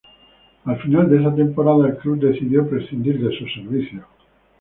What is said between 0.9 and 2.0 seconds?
de esa temporada el